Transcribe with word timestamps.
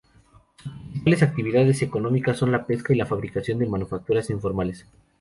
Sus 0.55 0.73
principales 0.83 1.21
actividades 1.21 1.81
económicas 1.83 2.35
son 2.35 2.51
la 2.51 2.65
pesca 2.65 2.91
y 2.91 2.95
la 2.97 3.05
fabricación 3.05 3.59
de 3.59 3.69
manufacturas 3.69 4.31
informales. 4.31 4.87